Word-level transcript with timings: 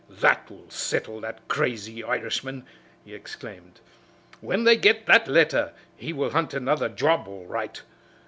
"That 0.09 0.49
will 0.49 0.67
settle 0.71 1.21
that 1.21 1.47
crazy 1.47 2.03
Irishman!" 2.03 2.65
he 3.05 3.13
exclaimed. 3.13 3.81
"When 4.39 4.63
they 4.63 4.75
get 4.75 5.05
that 5.05 5.27
letter 5.27 5.73
he 5.95 6.11
will 6.11 6.31
hunt 6.31 6.55
another 6.55 6.89
job, 6.89 7.27
all 7.27 7.45
right!" 7.45 7.79